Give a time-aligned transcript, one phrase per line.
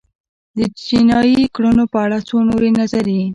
[0.57, 3.25] د جنایي کړنو په اړه څو نورې نظریې